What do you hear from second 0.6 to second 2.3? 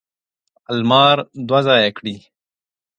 المار دوه ځایه کړي.